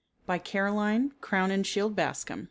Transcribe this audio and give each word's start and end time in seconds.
CAROLINE 0.27 1.11
CROWNINSHIELD 1.21 1.95
BASCOM. 1.95 2.39